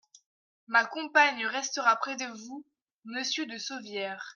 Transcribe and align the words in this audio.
Ma 0.65 0.83
compagne 0.85 1.45
restera 1.45 1.95
près 1.97 2.15
de 2.15 2.25
vous, 2.25 2.65
monsieur 3.05 3.45
de 3.45 3.59
Sauvières. 3.59 4.29